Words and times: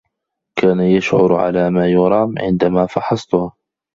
كان 0.59 0.79
يشعر 0.79 1.35
على 1.35 1.69
ما 1.69 1.85
يرام 1.87 2.35
عندما 2.39 2.85
فحصته. 2.85 3.51